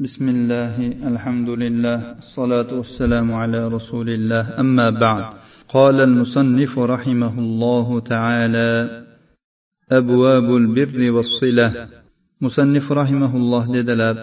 بسم 0.00 0.28
الله 0.28 0.76
الحمد 1.12 1.48
لله 1.48 2.18
الصلاة 2.18 2.74
والسلام 2.78 3.32
على 3.32 3.68
رسول 3.68 4.08
الله 4.10 4.60
أما 4.60 4.90
بعد 4.90 5.24
قال 5.68 6.00
المصنف 6.00 6.78
رحمه 6.78 7.38
الله 7.38 8.00
تعالى 8.00 8.70
أبواب 9.92 10.56
البر 10.56 11.10
والصلة 11.10 11.88
مصنف 12.40 12.92
رحمه 12.92 13.36
الله 13.36 13.64
dedilar 13.72 14.16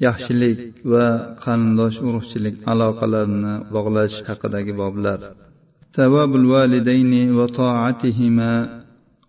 yaxshilik 0.00 0.82
va 0.84 1.38
qarindosh 1.44 2.02
urug'chilik 2.06 2.56
aloqalarini 2.66 3.54
bog'lash 3.74 4.16
haqidagi 4.28 4.72
boblar 4.82 5.18
savobul 5.96 6.46
validayni 6.54 7.22
va 7.38 7.46
toatihima 7.58 8.52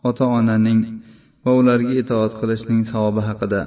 ota 0.09 0.25
onaning 0.25 0.79
va 1.45 1.51
ularga 1.59 1.93
itoat 2.01 2.33
qilishning 2.41 2.81
savobi 2.91 3.21
haqida 3.29 3.61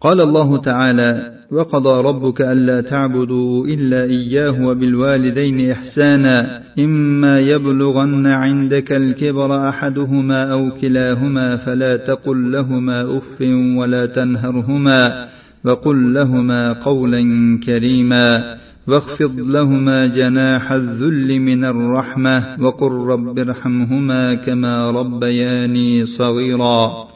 قال 0.00 0.20
الله 0.20 0.60
تعالى 0.60 1.32
وقضى 1.52 2.08
ربك 2.08 2.40
ألا 2.40 2.80
تعبدوا 2.80 3.66
إلا 3.66 4.02
إياه 4.04 4.66
وبالوالدين 4.66 5.70
إحسانا 5.70 6.62
إما 6.78 7.40
يبلغن 7.40 8.26
عندك 8.26 8.92
الكبر 8.92 9.68
أحدهما 9.68 10.52
أو 10.52 10.70
كلاهما 10.80 11.56
فلا 11.56 11.96
تقل 11.96 12.52
لهما 12.52 13.18
أف 13.18 13.40
ولا 13.78 14.06
تنهرهما 14.06 15.28
وقل 15.64 16.14
لهما 16.14 16.72
قولا 16.72 17.20
كريما 17.66 18.56
واخفض 18.88 19.40
لهما 19.40 20.06
جناح 20.06 20.72
الذل 20.72 21.40
من 21.40 21.64
الرحمة 21.64 22.56
وقل 22.60 22.92
رب 22.92 23.38
ارحمهما 23.38 24.34
كما 24.34 24.90
ربياني 24.90 26.06
صغيرا. 26.06 27.08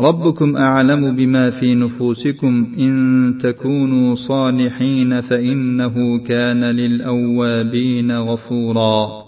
ربكم 0.00 0.56
اعلم 0.56 1.16
بما 1.16 1.50
في 1.50 1.74
نفوسكم 1.74 2.74
ان 2.78 2.94
تكونوا 3.42 4.14
صالحين 4.14 5.20
فانه 5.20 6.18
كان 6.18 6.64
للاوابين 6.64 8.12
غفورا 8.12 9.26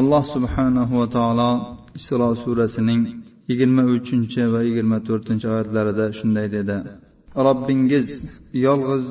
alloh 0.00 0.22
subhanahu 0.34 0.92
va 1.00 1.06
taolo 1.16 1.50
isro 1.98 2.28
surasining 2.44 3.02
yigirma 3.48 3.82
uchinchi 3.94 4.42
va 4.52 4.60
yigirma 4.66 4.98
to'rtinchi 5.08 5.46
oyatlarida 5.54 6.06
shunday 6.18 6.46
dedi 6.56 6.76
robbingiz 7.46 8.08
yolg'iz 8.66 9.04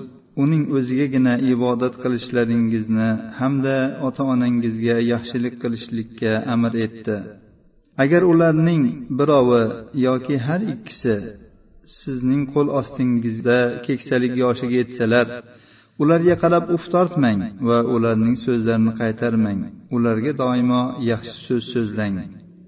uning 0.43 0.63
o'zigagina 0.77 1.33
ibodat 1.53 1.93
qilishlaringizni 2.03 3.09
hamda 3.39 3.75
ota 4.07 4.21
onangizga 4.33 4.95
yaxshilik 5.11 5.55
qilishlikka 5.63 6.31
amr 6.53 6.71
etdi 6.85 7.17
agar 8.02 8.22
ularning 8.32 8.82
birovi 9.18 9.62
yoki 10.06 10.36
har 10.46 10.60
ikkisi 10.74 11.14
sizning 12.00 12.42
qo'l 12.54 12.68
ostingizda 12.80 13.58
keksalik 13.86 14.32
yoshiga 14.44 14.76
yetsalar 14.82 15.26
ularga 16.02 16.34
qarab 16.42 16.64
uf 16.76 16.84
tortmang 16.94 17.40
va 17.68 17.78
ularning 17.94 18.36
so'zlarini 18.44 18.92
qaytarmang. 19.00 19.60
Ularga 19.96 20.32
doimo 20.42 20.82
yaxshi 21.10 21.38
so'z 21.46 21.64
so'zlang. 21.74 22.16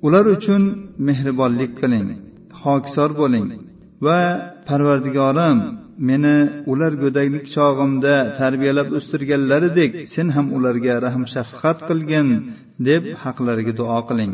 Ular 0.06 0.24
uchun 0.36 0.62
mehribonlik 1.08 1.72
qiling 1.80 2.08
hokisor 2.62 3.10
bo'ling 3.20 3.46
va 4.06 4.20
parvardigorim 4.68 5.58
meni 6.08 6.36
ular 6.72 6.92
go'daklik 7.02 7.46
chog'imda 7.56 8.14
tarbiyalab 8.40 8.88
o'stirganlaridek 8.98 9.90
sen 10.14 10.26
ham 10.36 10.46
ularga 10.56 10.94
rahm 11.06 11.24
shafqat 11.34 11.78
qilgin 11.88 12.28
deb 12.88 13.02
haqlariga 13.24 13.72
duo 13.80 14.00
qiling. 14.10 14.32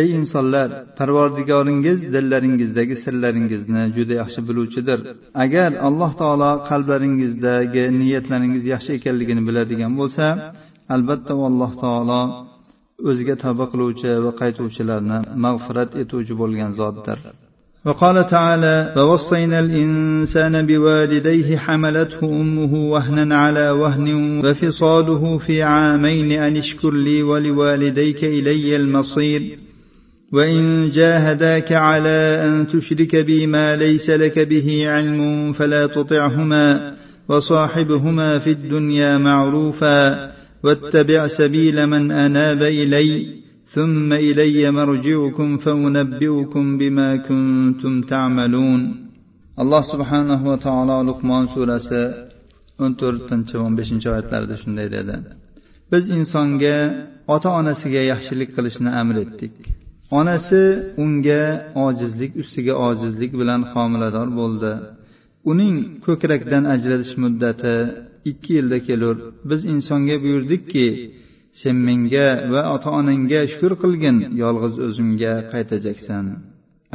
ey 0.00 0.08
insonlar 0.18 0.68
parvardigoringiz 0.98 1.98
dillaringizdagi 2.14 2.94
sirlaringizni 3.04 3.82
juda 3.96 4.14
yaxshi 4.22 4.40
biluvchidir 4.48 4.98
agar 5.44 5.70
alloh 5.88 6.10
taolo 6.20 6.50
qalblaringizdagi 6.70 7.84
niyatlaringiz 8.00 8.64
yaxshi 8.74 8.90
ekanligini 8.98 9.42
biladigan 9.48 9.92
bo'lsa 10.00 10.26
albatta 10.94 11.32
alloh 11.50 11.72
taolo 11.84 12.20
o'ziga 13.08 13.34
tavba 13.44 13.64
qiluvchi 13.72 14.10
va 14.24 14.32
qaytuvchilarni 14.40 15.18
mag'firat 15.44 15.90
etuvchi 16.02 16.34
bo'lgan 16.42 16.70
zotdir 16.80 17.18
وقال 17.88 18.16
تعالى 18.26 18.92
فوصينا 18.94 19.58
الإنسان 19.60 20.54
بوالديه 20.66 21.48
حملته 21.64 22.20
أمه 22.42 22.72
وهنا 22.92 23.36
على 23.44 23.70
وهن 23.70 24.08
وفصاله 24.44 25.38
في 25.38 25.62
عامين 25.62 26.32
أن 26.32 26.56
اشكر 26.56 26.92
لي 27.06 27.22
ولوالديك 27.22 28.24
إلي 28.24 28.76
المصير 28.76 29.42
وإن 30.33 30.91
جاهداك 30.91 31.71
على 31.73 32.19
أن 32.45 32.67
تشرك 32.67 33.15
بي 33.15 33.47
ما 33.47 33.75
ليس 33.75 34.09
لك 34.09 34.39
به 34.39 34.89
علم 34.89 35.51
فلا 35.51 35.87
تطعهما 35.87 36.95
وصاحبهما 37.29 38.39
في 38.39 38.51
الدنيا 38.51 39.17
معروفا 39.17 40.31
واتبع 40.63 41.27
سبيل 41.27 41.87
من 41.87 42.11
أناب 42.11 42.61
إلي 42.61 43.25
ثم 43.75 44.13
إلي 44.13 44.71
مرجعكم 44.71 45.57
فأنبئكم 45.57 46.77
بما 46.77 47.09
كنتم 47.17 48.01
تعملون. 48.01 48.81
الله 49.59 49.81
سبحانه 49.81 50.49
وتعالى 50.51 51.09
لقمان 51.09 51.47
سورة 51.55 51.79
14-15 52.79 54.09
oyatlarida 54.09 54.57
shunday 54.57 54.87
dedi. 54.91 55.15
Biz 55.91 56.09
insonga 56.17 56.75
ota 57.27 57.49
onasiga 57.59 58.01
yaxshilik 58.11 58.49
qilishni 58.55 58.89
amr 59.01 59.15
etdik. 59.25 59.76
Onasi 60.11 60.63
unga 61.03 61.43
ojizlik 61.85 62.31
ustiga 62.41 62.73
ojizlik 62.87 63.31
bilan 63.41 63.61
homilador 63.73 64.27
bo'ldi. 64.39 64.71
Uning 65.51 65.75
ko'krakdan 66.05 66.63
ajralish 66.73 67.13
muddati 67.23 67.75
ikki 68.31 68.51
yilda 68.57 68.79
kelur. 68.87 69.17
Biz 69.49 69.61
insonga 69.73 70.15
buyurdikki 70.23 70.87
sen 71.61 71.75
menga 71.87 72.27
va 72.53 72.61
ota 72.75 72.89
onangga 72.99 73.41
shukur 73.51 73.73
qilgin 73.83 74.17
yolg'iz 74.43 74.75
o'zimga 74.87 75.33
qaytajaksan. 75.53 76.25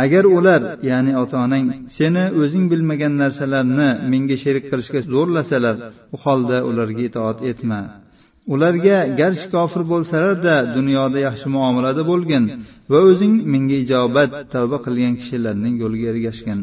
Agar 0.04 0.24
ular 0.38 0.62
ya'ni 0.90 1.12
ota 1.22 1.36
onang 1.46 1.66
seni 1.98 2.24
o'zing 2.42 2.64
bilmagan 2.72 3.14
narsalarni 3.22 3.90
menga 4.12 4.36
sherik 4.42 4.64
qilishga 4.70 5.00
zo'rlasalar 5.12 5.76
u 6.14 6.16
holda 6.24 6.58
ularga 6.70 7.02
itoat 7.08 7.38
etma. 7.50 7.80
ularga 8.53 8.97
garchi 9.19 9.47
kofir 9.55 9.83
bo'lsalarda 9.91 10.55
dunyoda 10.77 11.17
yaxshi 11.27 11.47
muomalada 11.55 12.03
bo'lgin 12.11 12.43
va 12.91 12.99
o'zing 13.09 13.35
menga 13.53 13.77
ijobat 13.83 14.31
tavba 14.53 14.77
qilgan 14.85 15.13
kishilarning 15.21 15.73
yo'liga 15.83 16.07
ergashgin 16.13 16.59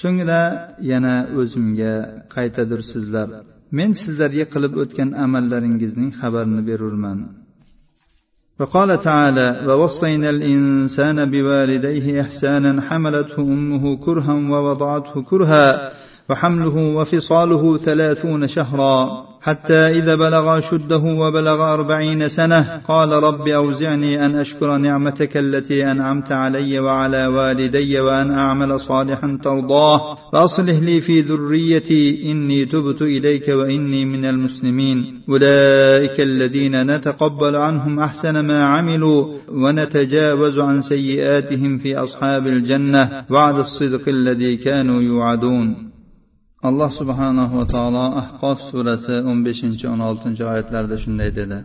so'ngra 0.00 0.42
yana 0.90 1.14
o'zimga 1.40 1.92
qaytadursizlar 2.34 3.28
men 3.78 3.90
sizlarga 4.02 4.44
qilib 4.54 4.72
o'tgan 4.82 5.10
amallaringizning 5.24 6.10
xabarini 6.20 6.62
berurman 6.70 7.20
وقال 8.60 8.90
تعالى 9.08 9.48
ووصينا 9.66 10.30
الإنسان 10.36 11.30
بوالديه 11.32 12.06
إحسانا 12.24 12.72
حملته 12.86 13.38
أمه 13.42 13.84
كرها 14.04 14.34
ووضعته 14.52 15.14
كرها 15.30 15.66
وحمله 16.31 16.95
وفصاله 16.95 17.77
ثلاثون 17.77 18.47
شهرا. 18.47 19.31
حتى 19.41 19.73
إذا 19.73 20.15
بلغ 20.15 20.59
شده 20.59 20.97
وبلغ 20.97 21.73
أربعين 21.73 22.29
سنة 22.29 22.81
قال 22.87 23.11
رب 23.11 23.47
أوزعني 23.47 24.25
أن 24.25 24.35
أشكر 24.35 24.77
نعمتك 24.77 25.37
التي 25.37 25.91
أنعمت 25.91 26.31
علي 26.31 26.79
وعلى 26.79 27.27
والدي 27.27 27.99
وأن 27.99 28.31
أعمل 28.31 28.79
صالحا 28.79 29.39
ترضاه. 29.43 30.17
وأصلح 30.33 30.79
لي 30.79 31.01
في 31.01 31.19
ذريتي 31.21 32.31
إني 32.31 32.65
تبت 32.65 33.01
إليك 33.01 33.47
وإني 33.47 34.05
من 34.05 34.25
المسلمين. 34.25 35.21
أولئك 35.29 36.19
الذين 36.19 36.95
نتقبل 36.95 37.55
عنهم 37.55 37.99
أحسن 37.99 38.39
ما 38.39 38.63
عملوا 38.63 39.25
ونتجاوز 39.49 40.59
عن 40.59 40.81
سيئاتهم 40.81 41.77
في 41.77 41.97
أصحاب 41.97 42.47
الجنة 42.47 43.25
وعد 43.29 43.55
الصدق 43.55 44.09
الذي 44.09 44.57
كانوا 44.57 45.01
يوعدون. 45.01 45.90
Alloh 46.67 46.89
subhanahu 46.99 47.53
va 47.59 47.65
taolo 47.75 48.05
ahqof 48.21 48.57
surasi 48.69 49.15
o'n 49.29 49.39
beshinchi 49.47 49.85
o'n 49.93 50.01
oltinchi 50.09 50.43
oyatlarda 50.51 50.95
shunday 51.03 51.29
dedi. 51.39 51.57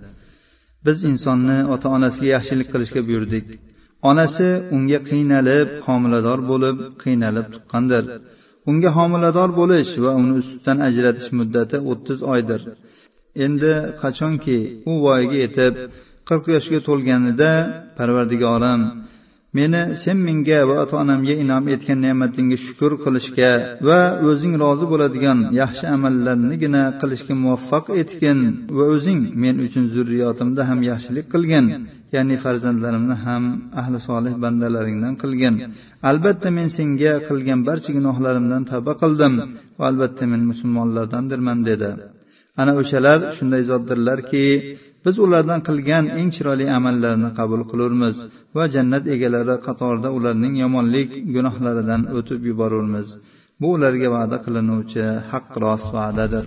Biz 0.87 0.98
insonni 1.10 1.58
ota 1.75 1.87
onasiga 1.96 2.28
yaxshilik 2.37 2.69
qilishga 2.72 3.00
buyurdik. 3.08 3.46
Onasi 4.10 4.48
unga 4.76 4.98
qiynalib 5.10 5.69
homilador 5.87 6.38
bo'lib 6.50 6.76
qiynalib 7.02 7.46
tuqqandir. 7.54 8.04
Unga 8.70 8.90
homilador 8.98 9.50
bo'lish 9.60 9.93
va 10.04 10.10
uni 10.20 10.40
sutdan 10.48 10.78
ajratish 10.88 11.28
muddati 11.38 11.76
o'ttiz 11.90 12.19
oydir. 12.32 12.60
Endi 13.44 13.72
qachonki 14.02 14.58
u 14.90 14.92
voyaga 15.04 15.37
yetib 15.44 15.75
qirq 16.28 16.44
yoshga 16.54 16.78
to'lganida 16.88 17.50
parvardigorim 17.99 18.81
meni 19.58 19.82
sen 20.02 20.18
menga 20.26 20.60
va 20.68 20.74
ota 20.84 20.94
onamga 21.02 21.34
inom 21.42 21.64
etgan 21.74 21.98
ne'matingga 22.06 22.56
shukur 22.66 22.92
qilishga 23.04 23.50
va 23.88 24.00
o'zing 24.28 24.54
rozi 24.62 24.84
bo'ladigan 24.92 25.38
yaxshi 25.60 25.84
amallarnigina 25.96 26.82
qilishga 27.00 27.34
muvaffaq 27.42 27.84
etgin 28.02 28.38
va 28.76 28.84
o'zing 28.94 29.20
men 29.42 29.54
uchun 29.66 29.84
zurriyotimda 29.94 30.62
ham 30.70 30.80
yaxshilik 30.90 31.26
qilgin 31.34 31.66
ya'ni 32.14 32.36
farzandlarimni 32.44 33.16
ham 33.26 33.44
ahli 33.80 33.98
solih 34.08 34.34
bandalaringdan 34.44 35.14
qilgin. 35.22 35.54
Albatta 36.10 36.48
men 36.58 36.68
senga 36.76 37.12
qilgan 37.28 37.60
barcha 37.68 37.90
gunohlarimdan 37.96 38.62
tavba 38.70 38.92
qildim 39.02 39.32
va 39.78 39.84
albatta 39.90 40.24
men 40.32 40.42
musulmonlardandirman 40.50 41.58
dedi. 41.70 41.90
Ana 42.60 42.72
o'shalar 42.80 43.18
shunday 43.36 43.62
zotdirlarki 43.70 44.44
biz 45.05 45.15
ulardan 45.25 45.59
qilgan 45.67 46.05
eng 46.19 46.29
chiroyli 46.35 46.65
amallarni 46.77 47.29
qabul 47.39 47.61
qilurmiz 47.71 48.15
va 48.55 48.63
jannat 48.73 49.03
egalari 49.15 49.55
qatorida 49.67 50.09
ularning 50.17 50.53
yomonlik 50.63 51.09
gunohlaridan 51.35 52.01
o'tib 52.17 52.41
yuborurmiz 52.49 53.07
bu 53.61 53.67
ularga 53.75 54.07
va'da 54.15 54.38
qilinuvchi 54.45 55.03
haq 55.31 55.47
rost 55.63 55.88
va'dadir 55.97 56.45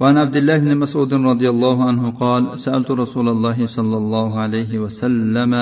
وعن 0.00 0.16
عبد 0.24 0.36
الله 0.40 0.58
بن 0.58 0.72
مسعود 0.82 1.12
رضي 1.32 1.48
الله 1.54 1.76
عنه 1.88 2.04
قال 2.22 2.42
سألت 2.64 2.90
رسول 3.02 3.28
الله 3.34 3.58
صلى 3.76 3.96
الله 4.02 4.28
عليه 4.44 4.72
وسلم 4.84 5.52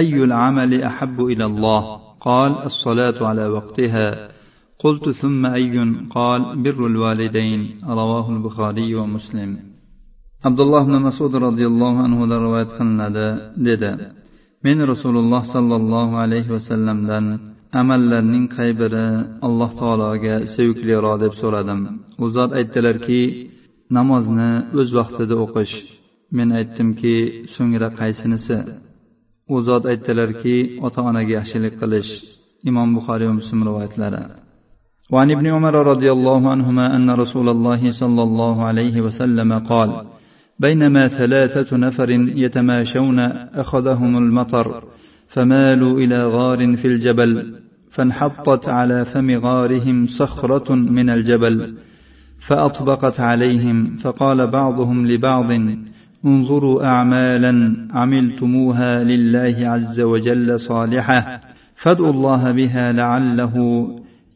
أي 0.00 0.14
العمل 0.28 0.72
أحب 0.90 1.18
إلى 1.32 1.44
الله 1.50 1.82
قال 2.20 2.52
الصلاة 2.70 3.18
على 3.28 3.44
وقتها 3.56 4.08
قلت 4.84 5.08
ثم 5.08 5.46
أي 5.46 5.74
قال 6.16 6.40
بر 6.64 6.86
الوالدين 6.92 7.60
رواه 7.84 8.26
البخاري 8.36 8.94
ومسلم 8.94 9.50
عبد 10.48 10.60
الله 10.64 10.82
بن 10.88 10.96
مسعود 11.08 11.34
رضي 11.48 11.66
الله 11.72 11.94
عنه 12.04 12.18
رواية 12.46 12.70
قلنا 12.78 13.06
dedi 13.66 13.92
men 14.64 14.78
rasululloh 14.92 15.42
sollallohu 15.54 16.14
alayhi 16.24 16.50
vasallamdan 16.56 17.24
amallarning 17.80 18.46
qay 18.56 18.70
biri 18.80 19.06
alloh 19.46 19.70
taologa 19.80 20.34
sevikliroq 20.54 21.16
deb 21.24 21.32
so'radim 21.42 21.80
u 22.22 22.26
zot 22.36 22.50
aytdilarki 22.58 23.22
namozni 23.96 24.50
o'z 24.80 24.88
vaqtida 24.98 25.34
o'qish 25.44 25.74
men 26.36 26.48
aytdimki 26.60 27.14
so'ngra 27.54 27.88
qaysinisi 28.00 28.58
u 29.54 29.56
zot 29.68 29.84
aytdilarki 29.92 30.56
ota 30.86 31.00
onaga 31.10 31.32
yaxshilik 31.38 31.74
qilish 31.80 32.10
imom 32.68 32.88
buxoriy 32.96 33.26
va 33.30 33.34
muslim 33.40 33.60
rivoyatlari 33.68 34.22
وعن 35.14 35.28
ابن 35.36 35.46
عمر 35.56 35.74
رضي 35.92 36.10
الله 36.16 36.42
عنهما 36.54 36.84
أن 36.96 37.08
رسول 37.22 37.48
الله 37.54 37.82
صلى 38.00 38.22
الله 38.28 38.56
عليه 38.68 38.96
وسلم 39.06 39.50
قال 39.70 39.90
بينما 40.59 41.07
ثلاثة 41.07 41.77
نفر 41.77 42.09
يتماشون 42.35 43.19
أخذهم 43.53 44.17
المطر 44.17 44.83
فمالوا 45.27 45.99
إلى 45.99 46.27
غار 46.27 46.77
في 46.77 46.87
الجبل 46.87 47.55
فانحطت 47.91 48.69
على 48.69 49.05
فم 49.05 49.31
غارهم 49.31 50.07
صخرة 50.07 50.75
من 50.75 51.09
الجبل 51.09 51.73
فأطبقت 52.47 53.19
عليهم 53.19 53.95
فقال 53.95 54.47
بعضهم 54.47 55.07
لبعض 55.07 55.51
انظروا 56.25 56.85
أعمالا 56.85 57.87
عملتموها 57.91 59.03
لله 59.03 59.55
عز 59.67 60.01
وجل 60.01 60.59
صالحة 60.59 61.41
فادعوا 61.75 62.11
الله 62.11 62.51
بها 62.51 62.91
لعله 62.91 63.87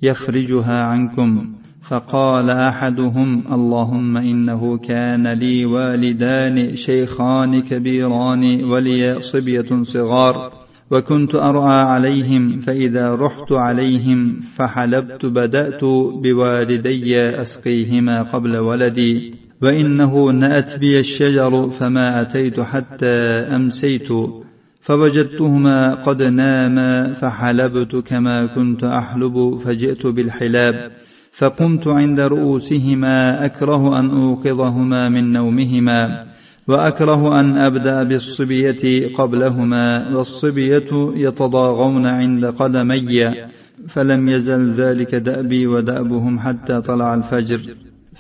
يفرجها 0.02 0.84
عنكم. 0.84 1.54
فقال 1.88 2.50
أحدهم 2.50 3.44
اللهم 3.52 4.18
إنه 4.18 4.78
كان 4.78 5.28
لي 5.28 5.66
والدان 5.66 6.76
شيخان 6.76 7.62
كبيران 7.62 8.64
ولي 8.64 9.22
صبية 9.22 9.84
صغار 9.84 10.52
وكنت 10.92 11.36
أرعى 11.36 11.82
عليهم 11.82 12.60
فإذا 12.60 13.16
رحت 13.16 13.52
عليهم 13.52 14.40
فحلبت 14.56 15.26
بدأت 15.26 15.84
بوالدي 16.24 17.20
أسقيهما 17.42 18.22
قبل 18.24 18.58
ولدي 18.58 19.34
وإنه 19.62 20.26
نأت 20.32 20.80
بي 20.80 21.00
الشجر 21.00 21.70
فما 21.70 22.22
أتيت 22.22 22.60
حتى 22.60 23.16
أمسيت 23.56 24.10
فوجدتهما 24.82 25.96
قد 25.96 26.24
ناما 26.24 27.14
فحلبت 27.14 27.96
كما 27.96 28.46
كنت 28.46 28.84
أحلب 28.84 29.60
فجئت 29.66 30.08
بالحلاب. 30.08 30.92
فقمت 31.40 31.88
عند 31.88 32.20
رؤوسهما 32.20 33.46
أكره 33.46 34.00
أن 34.00 34.10
أوقظهما 34.10 35.10
من 35.10 35.34
نومهما 35.34 36.24
وأكره 36.68 37.40
أن 37.40 37.58
أبدأ 37.58 38.04
بالصبية 38.04 39.16
قبلهما 39.16 40.16
والصبية 40.16 41.12
يتضاغون 41.16 42.06
عند 42.06 42.46
قدمي 42.46 43.34
فلم 43.88 44.30
يزل 44.30 44.74
ذلك 44.74 45.16
دأبي 45.16 45.68
ودأبهم 45.68 46.40
حتى 46.40 46.82
طلع 46.82 47.14
الفجر. 47.14 47.60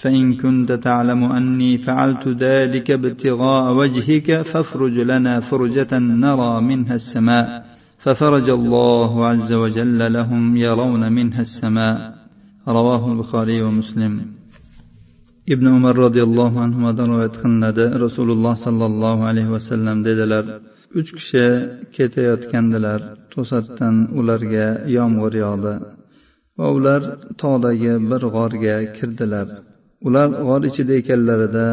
فإن 0.02 0.34
كنت 0.34 0.72
تعلم 0.72 1.24
أني 1.24 1.78
فعلت 1.78 2.28
ذلك 2.28 2.92
ابتغاء 2.92 3.74
وجهك 3.74 4.42
فافرج 4.42 5.00
لنا 5.00 5.40
فرجة 5.40 6.00
نرى 6.00 6.62
منها 6.62 6.96
السماء. 6.96 7.66
ففرج 8.00 8.50
الله 8.50 9.28
عز 9.28 9.54
وجل 9.54 10.14
لهم 10.14 10.58
يرون 10.58 11.12
منها 11.12 11.42
السماء. 11.42 12.19
ravohul 12.78 13.16
buxoriy 13.22 13.60
va 13.66 13.72
muslim. 13.80 14.14
Ibn 15.54 15.66
umar 15.78 15.96
roziyallohu 16.06 16.58
anhudan 16.66 17.08
rivoyat 17.12 17.36
qilinadi. 17.42 17.86
Rasululloh 18.06 18.56
sollallohu 18.66 19.24
alayhi 19.32 19.52
vasallam 19.56 19.98
dedilar 20.08 20.44
uch 21.00 21.10
kishi 21.18 21.46
ketayotgandilar. 21.96 23.00
To'satdan 23.34 23.96
ularga 24.20 24.68
yomg'ir 24.98 25.34
yog'di 25.46 25.74
va 26.60 26.68
ular 26.78 27.02
tog'dagi 27.42 27.94
bir 28.10 28.22
g'orga 28.36 28.76
kirdilar. 28.98 29.48
Ular 30.08 30.28
g'or 30.48 30.62
ichida 30.70 30.94
ekanlarida 31.02 31.68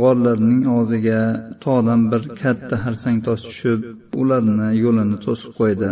g'orlarning 0.00 0.62
og'ziga 0.78 1.20
tog'dan 1.64 2.00
bir 2.12 2.22
katta 2.42 2.76
harsang 2.84 3.18
tosh 3.26 3.42
tushib 3.48 3.80
ularni 4.22 4.68
yo'lini 4.84 5.16
to'sib 5.24 5.50
qo'ydi. 5.60 5.88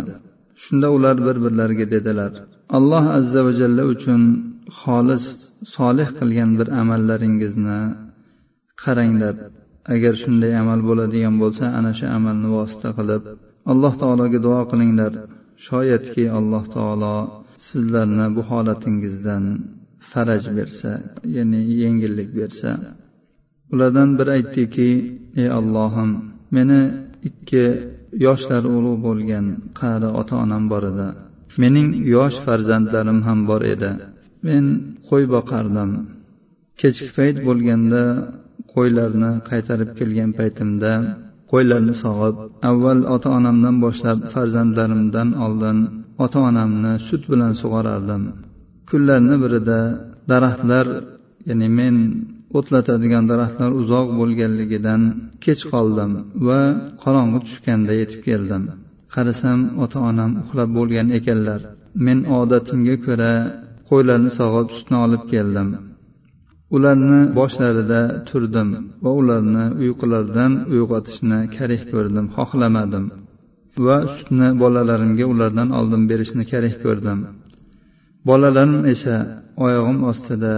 Shunda 0.63 0.87
ular 0.97 1.15
bir 1.27 1.37
birlariga 1.45 1.85
dedilar 1.95 2.31
alloh 2.77 3.05
azza 3.19 3.39
va 3.45 3.51
jalla 3.59 3.83
uchun 3.93 4.21
xolis 4.81 5.25
solih 5.75 6.09
qilgan 6.19 6.51
bir 6.59 6.67
amallaringizni 6.81 7.81
qaranglar. 8.83 9.35
Agar 9.93 10.13
shunday 10.23 10.53
amal 10.61 10.79
bo'ladigan 10.89 11.35
bo'lsa 11.43 11.65
ana 11.77 11.91
shu 11.99 12.05
amalni 12.17 12.49
vosita 12.57 12.89
qilib 12.97 13.23
alloh 13.71 13.93
taologa 14.01 14.39
duo 14.45 14.61
qilinglar. 14.71 15.11
Shoyatki 15.67 16.23
alloh 16.37 16.63
taolo 16.75 17.15
sizlarni 17.67 18.27
bu 18.35 18.41
holatingizdan 18.49 19.43
faraj 20.11 20.43
bersa 20.57 20.91
ya'ni 21.35 21.61
yengillik 21.81 22.29
bersa. 22.39 22.71
Ulardan 23.73 24.09
biri 24.17 24.31
aytdiki 24.37 24.89
ey 25.41 25.49
ollohim 25.59 26.11
meni 26.55 26.81
ikki 27.29 27.65
yoshlar 28.25 28.63
ulug' 28.75 29.01
bo'lgan 29.07 29.45
qari 29.79 30.09
ota 30.19 30.35
onam 30.43 30.63
bor 30.71 30.83
edi. 30.91 31.09
Mening 31.61 31.89
yosh 32.15 32.37
farzandlarim 32.45 33.19
ham 33.27 33.39
bor 33.49 33.61
edi. 33.73 33.91
Men 34.45 34.65
qo'y 35.07 35.23
boqardim. 35.35 35.89
Kechki 36.81 37.07
payt 37.17 37.37
bo'lganda 37.47 38.03
qo'ylarni 38.73 39.31
qaytarib 39.49 39.89
kelgan 39.99 40.31
paytimda 40.39 40.91
qo'ylarni 41.51 41.93
sog'ib 42.03 42.35
avval 42.69 42.99
ota 43.15 43.29
onamdan 43.37 43.75
boshlab 43.85 44.19
farzandlarimdan 44.33 45.29
oldin 45.45 45.77
ota 46.25 46.39
onamni 46.49 46.93
sut 47.07 47.23
bilan 47.31 47.53
sug'orardim. 47.61 48.23
Kunlarni 48.89 49.35
birida 49.43 49.79
daraxtlar 50.31 50.85
ya'ni 51.49 51.67
men 51.79 51.95
o'tlatadigan 52.57 53.23
daraxtlar 53.31 53.71
uzoq 53.81 54.07
bo'lganligidan 54.19 55.01
kech 55.45 55.61
qoldim 55.73 56.11
va 56.47 56.61
qorong'i 57.03 57.39
tushganda 57.47 57.93
yetib 58.01 58.21
keldim. 58.29 58.63
Qarasam 59.13 59.59
ota 59.83 59.99
onam 60.09 60.31
uxlab 60.41 60.69
bo'lgan 60.77 61.07
ekanlar. 61.17 61.61
Men 62.05 62.19
odatimga 62.39 62.95
ko'ra 63.05 63.33
qo'ylarni 63.89 64.31
sog'ib 64.39 64.67
sutni 64.75 64.97
olib 65.05 65.23
keldim. 65.33 65.69
Ularni 66.75 67.19
boshlarida 67.39 68.01
turdim 68.29 68.69
va 69.03 69.11
ularni 69.21 69.65
uyqularidan 69.83 70.51
uyg'otishni 70.73 71.39
karih 71.55 71.81
ko'rdim 71.91 72.25
xohlamadim 72.37 73.05
va 73.85 73.97
sutni 74.15 74.47
bolalarimga 74.61 75.25
ulardan 75.33 75.69
oldin 75.79 76.03
berishni 76.11 76.43
karih 76.51 76.73
ko'rdim. 76.83 77.19
Bolalarim 78.29 78.81
esa 78.93 79.15
oyog'im 79.65 79.99
ostida 80.11 80.55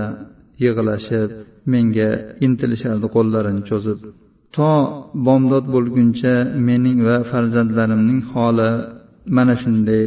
yig'lashib 0.63 1.29
menga 1.74 2.10
intilishardi 2.45 3.07
qo'llarini 3.15 3.62
cho'zib. 3.69 4.00
To 4.55 4.72
bomdod 5.27 5.65
bo'lguncha 5.75 6.33
mening 6.67 7.00
va 7.07 7.17
farzandlarimning 7.31 8.22
holi 8.31 8.69
mana 9.38 9.55
shunday 9.62 10.03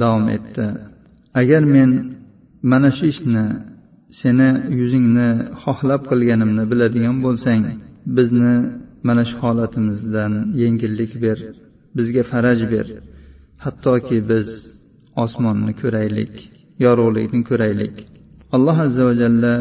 davom 0.00 0.26
etdi. 0.36 0.66
Agar 1.40 1.62
men 1.74 1.90
mana 2.70 2.90
shu 2.96 3.04
ishni 3.12 3.44
seni 4.20 4.48
yuzingni 4.78 5.28
xohlab 5.62 6.00
qilganimni 6.10 6.64
biladigan 6.70 7.16
bo'lsang 7.24 7.62
bizni 8.16 8.54
mana 9.08 9.22
shu 9.30 9.36
holatimizdan 9.44 10.32
yengillik 10.62 11.12
ber 11.24 11.38
bizga 11.96 12.22
faraj 12.32 12.60
ber. 12.72 12.86
Hattoki 13.64 14.18
biz 14.30 14.48
osmonni 15.24 15.72
ko'raylik 15.82 16.34
yorug'likni 16.84 17.42
ko'raylik. 17.50 17.94
Alloh 18.56 18.76
azza 18.86 19.02
va 19.08 19.14
jalla 19.22 19.54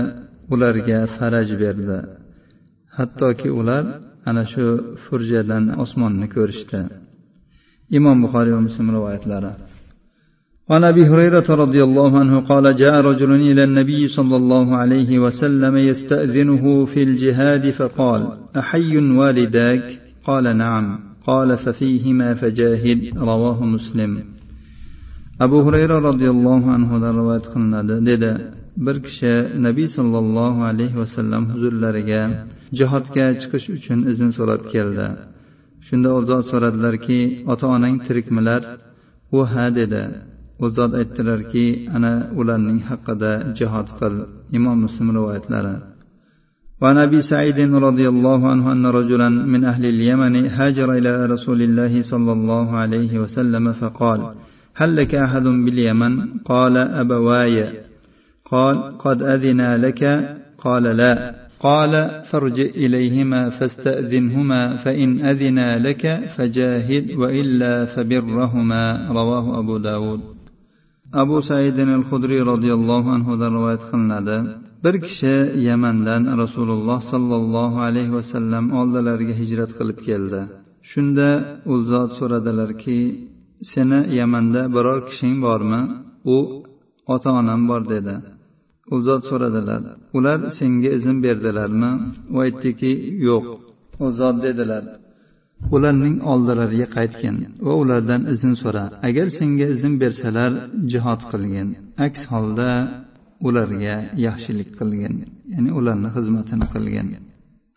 ularga 0.54 1.00
faraj 1.18 1.50
berdi. 1.64 2.00
Hattoki 2.98 3.50
ular 3.62 3.86
ana 4.29 4.43
shu 4.53 4.65
furjadan 5.05 5.65
osmonni 5.85 6.27
ko'rishdi 6.35 6.81
imom 7.99 8.17
buxoriy 8.25 8.53
va 8.57 8.63
muslim 8.69 8.87
rivoyatlari 8.97 9.53
وعن 10.69 10.85
ابي 10.85 11.05
هريره 11.13 11.49
رضي 11.65 11.83
الله 11.89 12.19
عنه 12.19 12.41
قال 12.41 12.77
جاء 12.77 12.95
رجل 13.01 13.33
الى 13.51 13.65
النبي 13.65 14.09
صلى 14.09 14.37
الله 14.37 14.77
عليه 14.77 15.19
وسلم 15.25 15.75
يستاذنه 15.77 16.65
في 16.85 17.01
الجهاد 17.03 17.65
فقال 17.71 18.23
احي 18.57 18.97
والداك 18.97 19.85
قال 20.29 20.57
نعم 20.57 20.87
قال 21.27 21.59
ففيهما 21.59 22.35
فجاهد 22.35 23.01
رواه 23.19 23.59
مسلم 23.65 24.13
abu 25.41 25.57
hurayra 25.67 25.97
roziyallohu 26.09 26.71
anhudan 26.77 27.13
rivoyat 27.21 27.47
qilinadi 27.53 27.95
dedi 28.11 28.31
bir 28.87 28.97
kishi 29.07 29.35
nabiy 29.67 29.89
sollallohu 29.97 30.61
alayhi 30.71 30.97
vasallam 31.03 31.43
huzurlariga 31.53 32.23
jihodga 32.79 33.27
chiqish 33.41 33.67
uchun 33.77 33.99
izn 34.13 34.29
so'rab 34.39 34.63
keldi 34.73 35.09
shunda 35.87 36.11
u 36.19 36.21
zot 36.29 36.45
so'radilarki 36.51 37.21
ota 37.53 37.67
onang 37.77 37.97
tirikmilar 38.07 38.63
u 39.37 39.39
ha 39.53 39.65
dedi 39.79 40.03
u 40.65 40.67
zot 40.77 40.93
aytdilarki 41.01 41.67
ana 41.97 42.13
ularning 42.41 42.81
haqida 42.89 43.33
jihod 43.59 43.89
qil 43.99 44.15
imom 44.59 44.77
muslim 44.85 45.09
rivoyatlari 45.19 45.77
وعن 46.81 46.99
ابي 46.99 47.21
سعيد 47.23 47.59
رضي 47.89 48.07
الله 48.09 48.41
عنه 48.53 48.73
ان 48.73 48.87
رجلا 48.87 49.29
من 49.29 49.65
اهل 49.65 49.85
اليمن 49.87 50.35
هاجر 50.47 50.93
الى 50.93 51.27
رسول 51.27 51.63
الله 51.63 52.03
صلى 52.03 52.33
الله 52.33 52.77
عليه 52.83 53.13
وسلم 53.19 53.73
فقال 53.73 54.21
هل 54.75 54.97
لك 54.97 55.15
احد 55.15 55.43
باليمن 55.43 56.13
قال 56.45 56.77
ابواي 56.77 57.57
قال 58.45 58.99
قد 58.99 59.23
اذنا 59.23 59.77
لك 59.77 60.03
قال 60.59 60.83
لا 60.83 61.38
قال 61.67 62.23
فارجع 62.31 62.69
اليهما 62.85 63.51
فاستاذنهما 63.51 64.77
فان 64.77 65.11
اذنا 65.31 65.79
لك 65.79 66.05
فجاهد 66.37 67.05
والا 67.21 67.75
فبرهما 67.85 69.09
رواه 69.19 69.59
ابو 69.59 69.79
داود 69.79 70.21
abu 71.23 71.37
saidin 71.51 71.89
al 71.99 72.05
hudriy 72.11 72.43
roziyallohu 72.53 73.09
anhudan 73.17 73.51
rivoyat 73.57 73.83
qilinadi 73.91 74.37
bir 74.85 74.95
kishi 75.07 75.35
yamandan 75.69 76.23
rasululloh 76.43 76.99
sollallohu 77.13 77.79
alayhi 77.89 78.13
vasallam 78.19 78.65
oldilariga 78.81 79.35
hijrat 79.41 79.71
qilib 79.79 79.99
keldi 80.09 80.41
shunda 80.91 81.29
u 81.73 81.75
zot 81.91 82.11
so'radilarki 82.19 82.99
seni 83.73 84.01
yamanda 84.19 84.63
biror 84.75 85.01
kishing 85.09 85.35
bormi 85.47 85.81
u 86.35 86.37
ota 87.15 87.31
onam 87.41 87.61
bor 87.71 87.83
dedi 87.93 88.15
U 88.94 88.96
zot 89.08 89.24
so'radilar 89.30 89.82
ular 90.18 90.40
senga 90.58 90.90
izn 90.98 91.16
berdilarmi? 91.26 91.92
U 92.34 92.38
aytdiki 92.46 92.92
yo'q. 93.28 93.46
U 94.04 94.06
zot 94.20 94.36
dedilar 94.46 94.84
ularning 95.76 96.16
oldilariga 96.32 96.88
qaytgin 96.98 97.36
va 97.66 97.74
ulardan 97.82 98.22
izn 98.34 98.54
so'ra. 98.62 98.86
Agar 99.08 99.28
senga 99.40 99.68
izn 99.76 99.94
bersalar 100.04 100.52
jihod 100.92 101.22
qilgin. 101.32 101.68
Aks 102.06 102.22
holda 102.32 102.70
ularga 103.48 103.96
yaxshilik 104.26 104.70
qilgin 104.80 105.16
ya'ni 105.54 105.72
ularni 105.80 106.10
xizmatini 106.16 106.68
qilgin. 106.74 107.08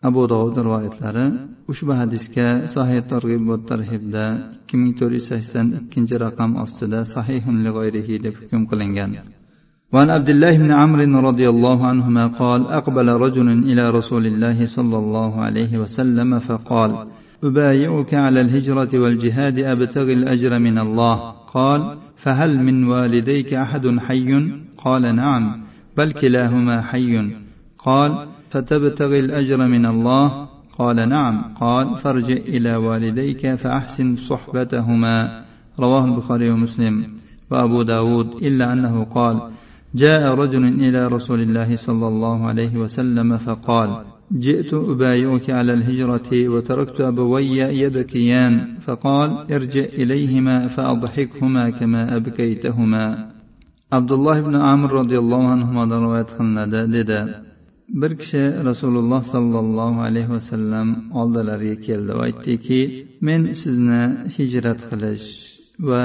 Abu 0.09 0.21
dovud 0.33 0.55
rivoyatlari 0.67 1.25
ushbu 1.71 1.93
hadisga 2.01 2.47
sahih 2.75 3.01
targ'ib 3.11 3.43
va 3.51 3.57
tarhibda 3.69 4.23
ikki 4.61 4.75
ming 4.81 4.93
to'rt 4.99 5.13
yuz 5.17 5.25
sakson 5.31 5.67
ikkinchi 5.79 6.15
raqam 6.25 6.51
ostida 6.63 6.99
sahihun 7.15 7.57
deb 8.25 8.35
hukm 8.41 8.61
qilingan. 8.71 9.11
وعن 9.93 10.09
عبد 10.09 10.29
الله 10.29 10.57
بن 10.57 10.71
عمرو 10.71 11.19
رضي 11.19 11.49
الله 11.49 11.87
عنهما 11.87 12.27
قال 12.27 12.67
أقبل 12.67 13.07
رجل 13.09 13.49
إلى 13.49 13.89
رسول 13.89 14.25
الله 14.25 14.65
صلى 14.65 14.97
الله 14.97 15.41
عليه 15.41 15.77
وسلم 15.77 16.39
فقال 16.39 17.07
أبايعك 17.43 18.13
على 18.13 18.41
الهجرة 18.41 18.99
والجهاد 18.99 19.59
أبتغي 19.59 20.13
الأجر 20.13 20.59
من 20.59 20.77
الله. 20.77 21.31
قال 21.53 21.97
فهل 22.17 22.63
من 22.63 22.83
والديك 22.83 23.53
أحد 23.53 23.99
حي؟ 23.99 24.51
قال 24.77 25.15
نعم 25.15 25.63
بل 25.97 26.11
كلاهما 26.11 26.81
حي. 26.81 27.31
قال 27.77 28.27
فتبتغي 28.49 29.19
الأجر 29.19 29.57
من 29.67 29.85
الله؟ 29.85 30.47
قال 30.77 31.09
نعم. 31.09 31.53
قال 31.61 31.97
فارجع 31.97 32.33
إلى 32.33 32.75
والديك 32.75 33.55
فأحسن 33.55 34.15
صحبتهما. 34.15 35.43
رواه 35.79 36.05
البخاري 36.05 36.49
ومسلم. 36.49 37.05
وأبو 37.51 37.83
داود 37.83 38.27
إلا 38.41 38.73
أنه 38.73 39.03
قال 39.03 39.41
جاء 39.95 40.21
رجل 40.33 40.63
إلى 40.63 41.07
رسول 41.07 41.41
الله 41.41 41.75
صلى 41.75 42.07
الله 42.07 42.47
عليه 42.47 42.77
وسلم 42.77 43.37
فقال 43.37 44.05
جئت 44.31 44.73
أبايعك 44.73 45.49
على 45.49 45.73
الهجرة 45.73 46.49
وتركت 46.49 47.01
أبوي 47.01 47.57
يبكيان. 47.57 48.53
فقال 48.85 49.29
ارجع 49.51 49.85
إليهما 50.01 50.67
فأضحكهما 50.67 51.69
كما 51.69 52.15
أبكيتهما. 52.15 53.33
عبد 53.93 54.11
الله 54.11 54.41
بن 54.41 54.55
عمرو 54.55 54.99
رضي 54.99 55.17
الله 55.17 55.47
عنهما 55.47 55.83
رواية 55.97 56.23
قلنada 56.23 56.93
dedi 56.93 57.19
bir 57.89 58.17
kishi 58.17 58.65
rasululloh 58.65 59.23
sollallohu 59.23 60.01
alayhi 60.01 60.29
vasallam 60.29 60.87
oldilariga 61.13 61.81
keldi 61.81 62.11
va 62.17 62.23
aytdiki 62.29 62.79
men 63.27 63.41
sizni 63.61 64.03
hijrat 64.35 64.79
qilish 64.89 65.52
va 65.89 66.01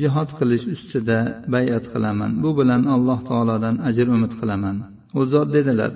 jihod 0.00 0.30
qilish 0.38 0.64
ustida 0.74 1.18
bayat 1.54 1.84
qilaman. 1.92 2.30
Bu 2.42 2.50
bilan 2.58 2.82
alloh 2.94 3.20
taolodan 3.30 3.76
ajr 3.88 4.06
umid 4.16 4.32
qilaman. 4.40 4.76
U 5.18 5.20
zot 5.32 5.48
dedilar 5.56 5.92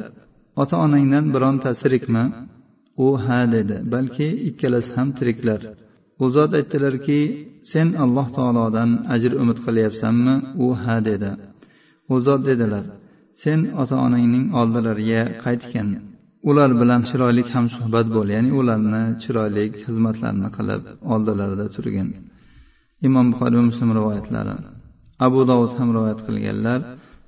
ota 0.62 0.76
onangdan 0.84 1.24
birontasi 1.34 1.80
tirikmi 1.82 2.24
u 3.04 3.06
ha 3.24 3.40
dedi 3.54 3.76
balki 3.92 4.28
ikkalasi 4.48 4.90
ham 4.96 5.08
tiriklar 5.18 5.60
u 6.22 6.24
zot 6.36 6.50
aytdilarki 6.58 7.20
sen 7.72 7.88
alloh 8.04 8.26
taolodan 8.36 8.90
ajr 9.14 9.32
umid 9.42 9.58
qilyapsanmi? 9.66 10.34
U 10.64 10.66
ha 10.82 10.96
dedi. 11.08 11.30
U 12.12 12.14
zot 12.26 12.40
dedilar 12.50 12.84
sen 13.42 13.60
ota 13.82 13.96
onangning 14.06 14.46
oldilariga 14.60 15.22
qaytgin. 15.44 15.88
Ular 16.50 16.70
bilan 16.80 17.02
chiroyli 17.08 17.42
hamsuhbat 17.54 18.06
bo'l 18.16 18.28
ya'ni 18.34 18.50
ularni 18.60 19.02
chiroyli 19.22 19.64
xizmatlarni 19.82 20.48
qilib 20.56 20.82
oldilarida 21.14 21.66
turgin. 21.76 22.08
imom 23.07 23.25
buxoriy 23.31 23.57
va 23.59 23.65
muslim 23.69 23.89
rivoyatlari 23.99 24.55
abu 25.25 25.39
dovud 25.49 25.71
ham 25.77 25.89
rivoyat 25.95 26.19
qilganlar 26.27 26.79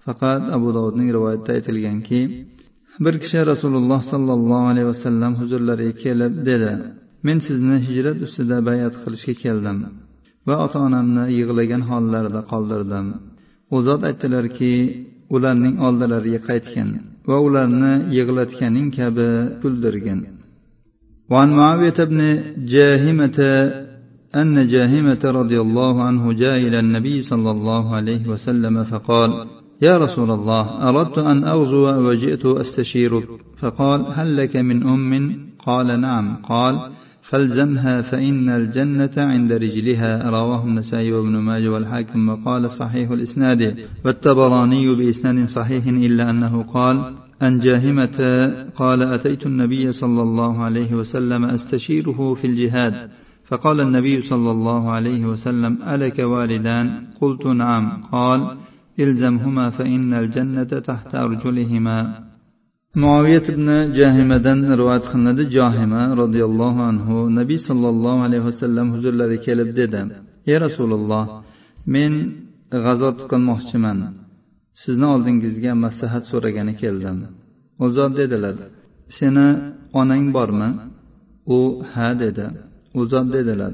faqat 0.06 0.44
abu 0.58 0.68
dovudning 0.76 1.10
rivoyatida 1.18 1.52
aytilganki 1.58 2.22
bir 3.04 3.16
kishi 3.24 3.40
rasululloh 3.52 4.02
sollallohu 4.12 4.66
alayhi 4.72 4.88
vasallam 4.94 5.34
huzurlariga 5.42 5.94
kelib 6.04 6.34
dedi 6.50 6.72
men 7.28 7.38
sizni 7.48 7.78
hijrat 7.88 8.18
ustida 8.26 8.58
bayat 8.70 8.94
qilishga 9.04 9.34
keldim 9.44 9.78
va 10.48 10.56
ota 10.66 10.78
onamni 10.88 11.24
yig'lagan 11.38 11.82
hollarida 11.90 12.42
qoldirdim 12.52 13.08
u 13.76 13.78
zot 13.88 14.02
aytdilarki 14.10 14.74
ularning 15.36 15.76
oldilariga 15.88 16.40
qaytgin 16.50 16.90
va 17.30 17.38
ularni 17.48 17.94
yig'latganing 18.18 18.88
kabi 19.00 19.30
kuldirgin 19.62 20.22
وعن 21.32 21.50
معاوية 21.60 22.00
بن 22.12 22.22
جاهمة 22.74 23.40
أن 24.37 24.67
جاهمة 24.67 25.21
رضي 25.25 25.61
الله 25.61 26.03
عنه 26.03 26.33
جاء 26.33 26.59
إلى 26.59 26.79
النبي 26.79 27.23
صلى 27.23 27.51
الله 27.51 27.95
عليه 27.95 28.29
وسلم 28.29 28.85
فقال 28.85 29.47
يا 29.83 29.99
رسول 29.99 30.31
الله 30.31 30.89
أردت 30.89 31.19
أن 31.19 31.45
أغزو 31.45 32.09
وجئت 32.09 32.47
أستشيرك. 32.47 33.29
فقال 33.59 34.07
هل 34.13 34.37
لك 34.37 34.57
من 34.57 34.83
أم؟ 34.83 35.37
قال 35.59 36.01
نعم. 36.01 36.37
قال 36.37 36.91
فالزمها 37.23 38.03
فإن 38.03 38.49
الجنة 38.49 39.13
عند 39.17 39.53
رجلها. 39.53 40.31
رواه 40.31 40.65
النسائي 40.65 41.13
وابن 41.13 41.37
ماجه 41.37 41.69
والحاكم 41.69 42.29
وقال 42.29 42.71
صحيح 42.71 43.11
الإسناد. 43.11 43.77
والتبراني 44.05 44.95
بإسناد 44.95 45.49
صحيح 45.49 45.87
إلا 45.87 46.31
أنه 46.31 46.63
قال 46.63 47.15
أن 47.43 47.59
جاهمة 47.59 48.19
قال 48.77 49.03
أتيت 49.03 49.47
النبي 49.47 49.93
صلى 49.93 50.23
الله 50.23 50.63
عليه 50.63 50.95
وسلم 50.95 51.45
أستشيره 51.45 52.35
في 52.35 52.47
الجهاد. 52.47 53.11
فقال 53.50 53.78
النبي 53.82 54.22
صلى 54.22 54.52
الله 54.52 54.92
عليه 54.92 55.26
وسلم 55.32 55.74
ألك 55.94 56.18
والدان 56.20 56.86
قلت 57.22 57.44
نعم 57.46 57.86
قال 58.14 58.40
إلزمهما 59.00 59.66
فإن 59.70 60.14
الجنة 60.14 60.72
تحت 60.90 61.16
أرجلهما 61.16 62.30
muoviyat 63.04 63.46
ibn 63.54 63.68
jahimadan 64.00 64.60
rivoyat 64.80 65.06
qilinadi 65.12 65.44
johima 65.56 66.02
roziyallohu 66.22 66.82
anhu 66.92 67.16
nabiy 67.40 67.60
sollallohu 67.70 68.20
alayhi 68.28 68.46
vasallam 68.50 68.88
huzurlariga 68.96 69.44
kelib 69.48 69.70
dedi 69.80 70.02
ey 70.52 70.58
rasululloh 70.66 71.24
men 71.96 72.14
g'azot 72.84 73.18
qilmoqchiman 73.32 74.00
sizni 74.82 75.08
oldingizga 75.14 75.72
maslahat 75.86 76.24
so'ragani 76.32 76.74
keldim 76.82 77.18
u 77.84 77.86
zot 77.98 78.12
dedilar 78.22 78.56
seni 79.18 79.48
onang 80.02 80.26
bormi 80.36 80.70
u 81.58 81.60
ha 81.92 82.08
dedi 82.24 82.46
u 82.99 83.01
zot 83.11 83.27
dedilar. 83.37 83.73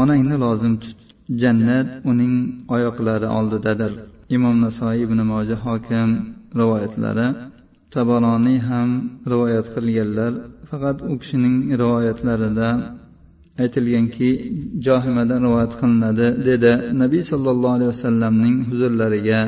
Onangni 0.00 0.36
lozim 0.44 0.74
tut. 0.82 0.98
Jannat 1.42 1.88
uning 2.10 2.34
oyoqlari 2.74 3.28
oldidadir. 3.38 3.92
Imom 4.36 4.56
nasoiy 4.66 5.00
ibn 5.06 5.18
moja 5.32 5.56
hokim 5.64 6.10
rivoyatlari. 6.60 7.28
Tabaroniy 7.94 8.58
ham 8.68 8.90
rivoyat 9.32 9.66
qilganlar. 9.74 10.32
Faqat 10.70 10.98
u 11.10 11.12
kishining 11.20 11.56
rivoyatlarida 11.80 12.68
aytilganki 13.62 14.30
johimadan 14.86 15.40
rivoyat 15.46 15.72
qilinadi 15.80 16.26
dedi 16.48 16.72
nabiy 17.02 17.22
sollallohu 17.30 17.74
alayhi 17.76 17.92
vasallamning 17.94 18.56
huzurlariga. 18.70 19.40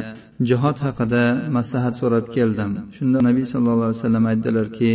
Jihod 0.48 0.76
haqida 0.86 1.24
maslahat 1.56 1.94
so'rab 2.00 2.26
keldim. 2.36 2.70
Shunda 2.96 3.18
nabiy 3.28 3.46
sollallohu 3.52 3.88
alayhi 3.88 4.00
vasallam 4.00 4.24
aytdilarki 4.32 4.92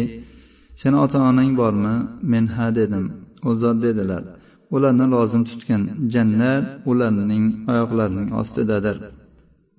seni 0.81 0.97
ota 1.05 1.17
onang 1.29 1.51
bormi? 1.61 1.95
Men 2.31 2.45
ha 2.55 2.65
dedim. 2.79 3.05
u 3.48 3.50
zot 3.62 3.76
dedilar 3.86 4.22
ularni 4.74 5.06
lozim 5.14 5.42
tutgan 5.50 5.82
jannat 6.14 6.64
ularning 6.90 7.44
oyoqlarining 7.72 8.28
ostidadir 8.40 8.96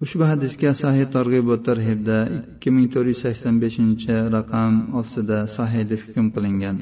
ushbu 0.04 0.24
hadisga 0.32 0.72
sahih 0.84 1.06
targ'ib 1.16 1.48
tarhibda 1.68 2.18
ikki 2.54 2.70
ming 2.76 2.88
to'rt 2.94 3.08
yuz 3.12 3.20
sakson 3.26 3.56
beshinchi 3.64 4.16
raqam 4.36 4.74
ostida 5.00 5.40
sahih 5.58 5.82
deb 5.92 6.00
hukm 6.06 6.28
qilingan 6.36 6.78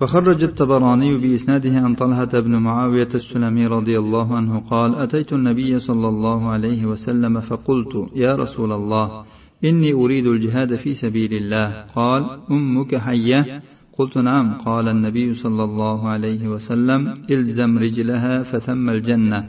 وخرج 0.00 0.40
الطبراني 0.44 1.18
بإسناده 1.22 1.74
عن 1.84 1.94
طلحة 1.94 2.32
بن 2.40 2.54
معاوية 2.56 3.08
السلمي 3.14 3.66
رضي 3.66 3.98
الله 3.98 4.36
عنه 4.36 4.52
قال 4.72 4.94
أتيت 4.94 5.32
النبي 5.32 5.78
صلى 5.78 6.08
الله 6.08 6.40
عليه 6.54 6.86
وسلم 6.86 7.40
فقلت 7.40 7.94
يا 8.24 8.32
رسول 8.42 8.72
الله 8.72 9.06
إني 9.64 9.92
أريد 9.92 10.26
الجهاد 10.26 10.76
في 10.76 10.94
سبيل 10.94 11.32
الله 11.34 11.68
قال 11.98 12.22
أمك 12.50 12.96
حية 12.96 13.62
قلت 13.98 14.14
نعم 14.30 14.46
قال 14.66 14.86
النبي 14.88 15.28
صلى 15.44 15.62
الله 15.68 15.98
عليه 16.08 16.42
وسلم 16.54 17.00
الزم 17.30 17.72
رجلها 17.78 18.34
فثم 18.50 18.84
الجنة 18.90 19.40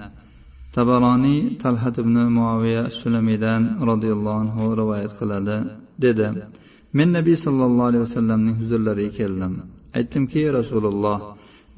tabaroniy 0.75 1.57
talhat 1.63 1.95
ibn 2.03 2.15
muaviya 2.37 2.83
sulamiydan 2.99 3.61
roziyallohu 3.89 4.39
anhu 4.43 4.63
rivoyat 4.81 5.11
qiladi 5.19 5.57
dedi 6.03 6.27
men 6.97 7.09
nabiy 7.17 7.37
sollallohu 7.45 7.87
alayhi 7.91 8.03
vasallamning 8.07 8.55
huzurlariga 8.61 9.11
keldim 9.19 9.53
aytdimki 9.97 10.41
rasululloh 10.57 11.19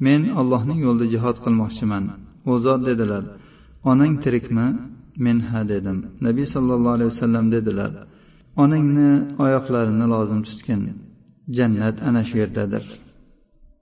men 0.06 0.20
allohning 0.40 0.80
yo'lida 0.86 1.06
jihod 1.14 1.36
qilmoqchiman 1.44 2.04
u 2.50 2.52
zot 2.64 2.80
dedilar 2.88 3.24
onang 3.90 4.14
tirikmi 4.24 4.66
men 5.24 5.38
ha 5.48 5.60
dedim 5.72 5.98
nabiy 6.26 6.46
sollallohu 6.54 6.94
alayhi 6.96 7.10
vasallam 7.14 7.44
dedilar 7.54 7.92
onangni 8.62 9.10
oyoqlarini 9.44 10.06
lozim 10.14 10.40
tutgin 10.48 10.80
Jannat 11.57 11.95
ana 12.07 12.21
shu 12.27 12.35
yerdadir. 12.43 12.83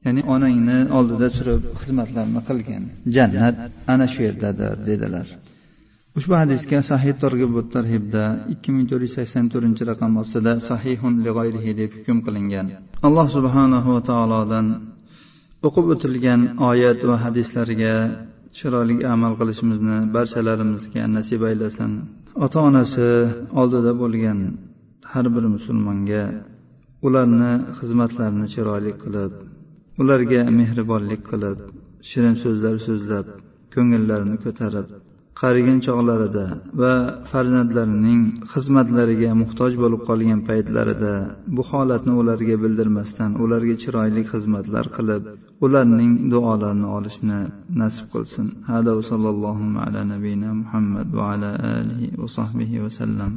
Ya'ni 0.06 0.22
onangni 0.34 0.80
oldida 0.98 1.28
turib 1.38 1.62
xizmatlarni 1.82 2.42
qilgin. 2.48 2.84
Jannat 3.16 3.56
ana 3.94 4.06
shu 4.14 4.20
yerdadir 4.28 4.74
dedilar. 4.90 5.28
Ushbu 6.18 6.34
hadisga 6.42 6.80
sahih 6.92 7.14
targ'ibut 7.24 7.68
tarhibda 7.76 8.24
ikki 8.54 8.70
ming 8.76 8.86
to'rt 8.90 9.04
yuz 9.06 9.14
sakson 9.18 9.46
to'rtinchi 9.54 9.84
raqam 9.92 10.12
ostida 10.22 10.54
sahihun 10.70 11.14
lig'oyrihi 11.26 11.72
deb 11.82 11.92
hukm 11.98 12.18
qilingan. 12.26 12.68
Alloh 13.08 13.28
subhanahu 13.38 13.90
va 13.96 14.02
taolodan 14.12 14.66
o'qib 15.68 15.86
o'tilgan 15.94 16.42
oyat 16.70 17.00
va 17.10 17.16
hadislarga 17.26 17.94
chiroyli 18.58 18.96
amal 19.14 19.34
qilishimizni 19.40 19.98
barchalarimizga 20.16 21.04
nasib 21.16 21.42
aylasin. 21.50 21.92
Ota 22.46 22.60
onasi 22.70 23.08
oldida 23.62 23.92
bo'lgan 24.02 24.40
har 25.12 25.26
bir 25.36 25.44
musulmonga 25.56 26.24
ularni 27.08 27.52
xizmatlarini 27.80 28.48
chiroyli 28.54 28.94
qilib 29.04 29.32
ularga 30.02 30.42
mehribonlik 30.60 31.22
qilib 31.32 31.58
shirin 32.10 32.36
so'zlar 32.44 32.76
so'zlab 32.88 33.28
ko'ngillarini 33.74 34.38
ko'tarib 34.46 34.88
qarigan 35.42 35.80
chog'larida 35.88 36.46
va 36.82 36.94
farzandlarining 37.32 38.22
xizmatlariga 38.54 39.32
muhtoj 39.42 39.72
bo'lib 39.84 40.02
qolgan 40.10 40.42
paytlarida 40.50 41.14
bu 41.56 41.64
holatni 41.72 42.14
ularga 42.22 42.56
bildirmasdan 42.64 43.32
ularga 43.44 43.76
chiroyli 43.84 44.22
xizmatlar 44.32 44.86
qilib 44.98 45.24
ularning 45.66 46.14
duolarini 46.32 46.88
olishni 46.98 47.40
nasib 47.82 48.08
qilsin. 48.14 48.46
Hada 48.70 48.94
sallallohu 49.12 49.66
ala 49.86 50.02
nabiyina 50.14 50.50
muhammad 50.62 51.08
va 51.18 51.26
ala 51.34 51.52
alihi 51.80 52.08
va 52.22 52.28
sahbihi 52.38 52.78
vasallam 52.86 53.32